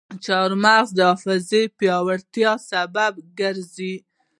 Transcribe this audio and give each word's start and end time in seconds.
چارمغز 0.25 0.89
د 0.93 0.99
حافظې 1.09 1.61
د 1.69 1.73
پیاوړتیا 1.77 2.51
سبب 2.69 3.13
ګرځي. 3.39 3.95